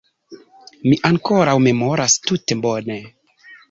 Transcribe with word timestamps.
Mi 0.87 0.95
ankoraŭ 1.11 1.55
memoras 1.69 2.19
tute 2.27 2.63
bone. 2.69 3.03